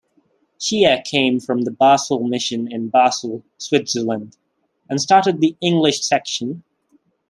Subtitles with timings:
[0.59, 4.35] Shie came from the Basel Mission in Basel, Switzerland
[4.89, 6.63] and started the English section.